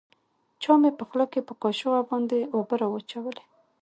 [0.61, 3.43] چا مې په خوله کښې په کاشوغه باندې اوبه راواچولې.